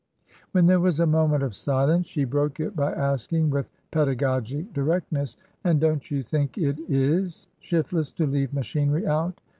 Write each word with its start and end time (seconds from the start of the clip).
When 0.51 0.65
there 0.65 0.79
was 0.79 0.99
a 0.99 1.05
moment 1.05 1.43
of 1.43 1.53
silence, 1.53 2.07
she 2.07 2.23
broke 2.23 2.59
it 2.59 2.75
by 2.75 2.91
asking, 2.91 3.51
with 3.51 3.69
pedagogic 3.91 4.73
directness:'' 4.73 5.37
And 5.63 5.79
don't 5.79 6.09
you 6.09 6.23
think 6.23 6.57
it 6.57 6.79
is 6.89 7.45
shiftless 7.59 8.09
to 8.13 8.25
leave 8.25 8.51
machinery 8.51 9.05
out?" 9.05 9.39